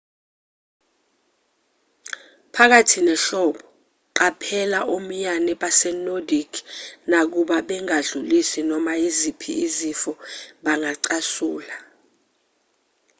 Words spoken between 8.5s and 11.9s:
noma iziphi izifo bangacasula